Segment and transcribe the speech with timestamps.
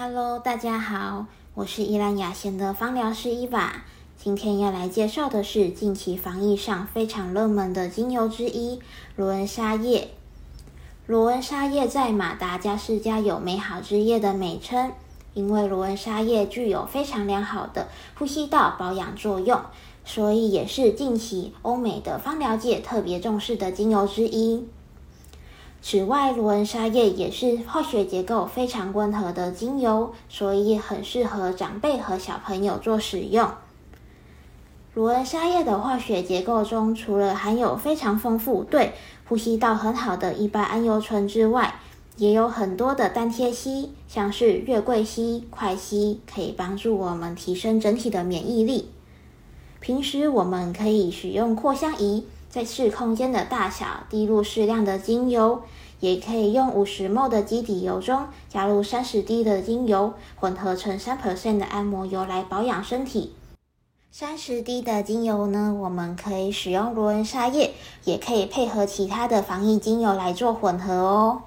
[0.00, 3.82] Hello，大家好，我是依兰雅贤的芳疗师伊娃。
[4.16, 8.78] 今天要来介绍的是近期防疫上非常热门的精油之一——
[9.16, 10.10] 罗恩沙叶。
[11.08, 14.92] 罗恩沙叶在马达加斯加有“美好之叶”的美称，
[15.34, 19.60] 因为罗恩沙叶具有非常良好的呼吸道保养作用，
[20.04, 24.68] 所以也是近期欧美的芳疗界特别重视的精油之一。
[25.80, 33.48] 此外，罗恩沙叶也是化学结构非常温和的精油，所以很适合长辈和小朋友做使用。
[34.94, 38.94] 罗恩沙叶的化学结构中，除了含有非常丰富、对
[39.28, 41.76] 呼吸道很好的一般氨油醇之外，
[42.16, 48.90] 也有很多的单萜烯，像是月桂烯、快烯，可以帮助我们提升整体的免疫力。
[49.78, 52.24] 平时我们可以使用扩香仪。
[52.48, 55.62] 再试空间的大小滴入适量的精油，
[56.00, 63.34] 也可以用五十 ml 的基底油中加入三十滴的精油，混合成三 percent 的按摩油来保养身体。
[64.10, 67.72] 三十滴的精油呢，我们可以使用罗恩沙叶，
[68.04, 71.42] 也可以配合其他的防疫精油来做混合哦。